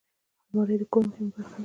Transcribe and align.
الماري 0.49 0.75
د 0.79 0.83
کور 0.91 1.03
مهمه 1.09 1.29
برخه 1.35 1.51
ده 1.57 1.59